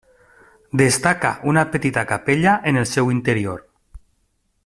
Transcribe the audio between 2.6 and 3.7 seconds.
en el seu interior.